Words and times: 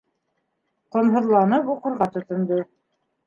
Ҡомһоҙланып 0.95 1.69
уҡырға 1.75 2.09
тотондо. 2.17 2.59